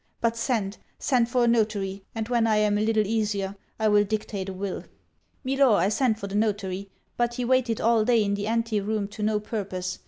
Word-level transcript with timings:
But 0.19 0.35
send, 0.35 0.79
send 0.97 1.29
for 1.29 1.43
a 1.43 1.47
notary, 1.47 2.01
and 2.15 2.27
when 2.27 2.47
I 2.47 2.55
am 2.57 2.75
a 2.75 2.81
little 2.81 3.05
easier 3.05 3.55
I 3.77 3.87
will 3.87 4.03
dictate 4.03 4.49
a 4.49 4.53
will." 4.53 4.83
'Milor, 5.43 5.75
I 5.75 5.89
sent 5.89 6.17
for 6.17 6.25
the 6.25 6.33
notary, 6.33 6.89
But 7.17 7.35
he 7.35 7.45
waited 7.45 7.79
all 7.79 8.03
day 8.03 8.23
in 8.23 8.33
the 8.33 8.47
anti 8.47 8.81
room 8.81 9.07
to 9.09 9.21
no 9.21 9.39
purpose. 9.39 9.99